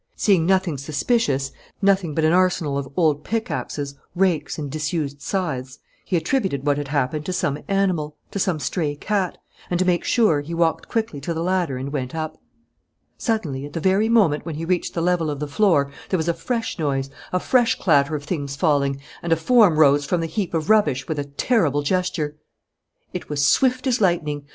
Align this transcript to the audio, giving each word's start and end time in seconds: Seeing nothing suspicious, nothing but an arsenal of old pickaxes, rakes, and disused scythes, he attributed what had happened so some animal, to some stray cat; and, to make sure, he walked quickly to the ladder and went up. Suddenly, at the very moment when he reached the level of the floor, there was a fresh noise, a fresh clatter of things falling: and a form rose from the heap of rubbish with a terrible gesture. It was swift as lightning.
Seeing 0.15 0.47
nothing 0.47 0.79
suspicious, 0.79 1.51
nothing 1.79 2.15
but 2.15 2.25
an 2.25 2.33
arsenal 2.33 2.75
of 2.75 2.89
old 2.97 3.23
pickaxes, 3.23 3.93
rakes, 4.15 4.57
and 4.57 4.71
disused 4.71 5.21
scythes, 5.21 5.77
he 6.03 6.17
attributed 6.17 6.65
what 6.65 6.79
had 6.79 6.87
happened 6.87 7.23
so 7.27 7.31
some 7.33 7.59
animal, 7.67 8.17
to 8.31 8.39
some 8.39 8.59
stray 8.59 8.95
cat; 8.95 9.37
and, 9.69 9.77
to 9.77 9.85
make 9.85 10.03
sure, 10.03 10.41
he 10.41 10.55
walked 10.55 10.87
quickly 10.89 11.21
to 11.21 11.35
the 11.35 11.43
ladder 11.43 11.77
and 11.77 11.93
went 11.93 12.15
up. 12.15 12.41
Suddenly, 13.19 13.63
at 13.67 13.73
the 13.73 13.79
very 13.79 14.09
moment 14.09 14.43
when 14.43 14.55
he 14.55 14.65
reached 14.65 14.95
the 14.95 15.03
level 15.03 15.29
of 15.29 15.39
the 15.39 15.45
floor, 15.45 15.91
there 16.09 16.17
was 16.17 16.27
a 16.27 16.33
fresh 16.33 16.79
noise, 16.79 17.11
a 17.31 17.39
fresh 17.39 17.77
clatter 17.77 18.15
of 18.15 18.23
things 18.23 18.55
falling: 18.55 18.99
and 19.21 19.31
a 19.31 19.35
form 19.35 19.77
rose 19.77 20.03
from 20.03 20.19
the 20.19 20.25
heap 20.25 20.55
of 20.55 20.67
rubbish 20.71 21.07
with 21.07 21.19
a 21.19 21.25
terrible 21.25 21.83
gesture. 21.83 22.35
It 23.13 23.29
was 23.29 23.45
swift 23.45 23.85
as 23.85 24.01
lightning. 24.01 24.47